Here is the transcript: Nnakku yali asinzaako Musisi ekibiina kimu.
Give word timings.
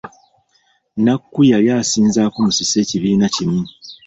Nnakku 0.97 1.39
yali 1.51 1.69
asinzaako 1.81 2.37
Musisi 2.45 2.75
ekibiina 2.83 3.27
kimu. 3.35 3.61